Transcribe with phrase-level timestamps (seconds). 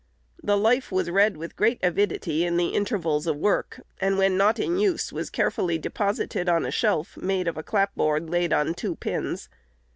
[0.41, 4.57] The "Life" was read with great avidity in the intervals of work, and, when not
[4.57, 8.95] in use, was carefully deposited on a shelf, made of a clapboard laid on two
[8.95, 9.47] pins.